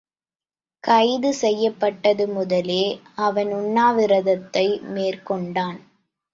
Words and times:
கைது 0.83 1.33
செய்யப்பட்டது 1.33 2.25
முதலே 2.27 2.83
அவன் 3.19 3.51
உண்ணாவிரதத்தை 3.53 4.67
மேற்கொண்டான். 4.89 5.79